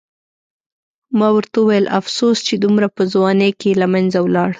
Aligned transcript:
ما 1.19 1.27
ورته 1.35 1.57
وویل: 1.59 1.85
افسوس 1.99 2.37
چې 2.47 2.53
دومره 2.63 2.87
په 2.95 3.01
ځوانۍ 3.13 3.51
کې 3.59 3.71
له 3.81 3.87
منځه 3.93 4.17
ولاړ. 4.21 4.49